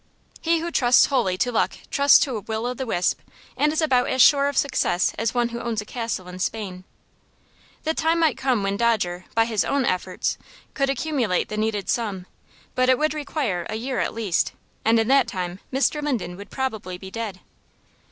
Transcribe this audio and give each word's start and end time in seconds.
He 0.41 0.61
who 0.61 0.71
trusts 0.71 1.05
wholly 1.05 1.37
to 1.37 1.51
luck 1.51 1.75
trusts 1.91 2.17
to 2.21 2.35
a 2.35 2.39
will 2.39 2.65
o' 2.65 2.73
the 2.73 2.87
wisp, 2.87 3.19
and 3.55 3.71
is 3.71 3.81
about 3.83 4.09
as 4.09 4.19
sure 4.19 4.47
of 4.47 4.57
success 4.57 5.13
as 5.15 5.35
one 5.35 5.49
who 5.49 5.59
owns 5.61 5.79
a 5.79 5.85
castle 5.85 6.27
in 6.27 6.39
Spain. 6.39 6.85
The 7.83 7.93
time 7.93 8.17
might 8.17 8.35
come 8.35 8.63
when 8.63 8.77
Dodger, 8.77 9.25
by 9.35 9.45
his 9.45 9.63
own 9.63 9.85
efforts, 9.85 10.39
could 10.73 10.89
accumulate 10.89 11.49
the 11.49 11.55
needed 11.57 11.87
sum, 11.87 12.25
but 12.73 12.89
it 12.89 12.97
would 12.97 13.13
require 13.13 13.67
a 13.69 13.75
year 13.75 13.99
at 13.99 14.15
least, 14.15 14.53
and 14.83 14.97
in 14.97 15.07
that 15.09 15.27
time 15.27 15.59
Mr. 15.71 16.01
Linden 16.01 16.35
would 16.35 16.49
probably 16.49 16.97
be 16.97 17.11
dead. 17.11 17.39